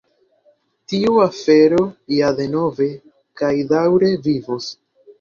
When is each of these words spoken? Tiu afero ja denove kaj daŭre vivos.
Tiu 0.93 1.19
afero 1.25 1.85
ja 2.21 2.33
denove 2.41 2.91
kaj 3.45 3.55
daŭre 3.77 4.15
vivos. 4.29 4.77